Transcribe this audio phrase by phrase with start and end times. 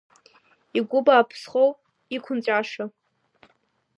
[0.77, 1.69] Игәы бааԥсхоу,
[2.15, 2.85] иқәынҵәаша?